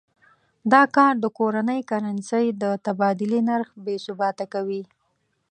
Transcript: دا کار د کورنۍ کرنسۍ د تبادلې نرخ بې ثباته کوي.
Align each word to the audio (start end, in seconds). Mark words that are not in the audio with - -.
دا 0.73 0.83
کار 0.95 1.13
د 1.23 1.25
کورنۍ 1.37 1.81
کرنسۍ 1.89 2.45
د 2.61 2.65
تبادلې 2.85 3.39
نرخ 3.49 3.69
بې 3.83 3.95
ثباته 4.05 4.45
کوي. 4.53 4.81